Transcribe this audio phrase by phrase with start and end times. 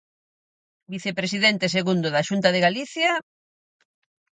[0.93, 3.11] Vicepresidente segundo da Xunta de Galicia: